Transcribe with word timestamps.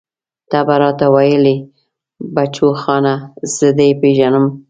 ته 0.49 0.59
به 0.67 0.75
راته 0.81 1.07
ويلې 1.15 1.55
بچوخانه 2.35 3.13
زه 3.55 3.67
دې 3.77 3.89
پېژنم. 3.99 4.45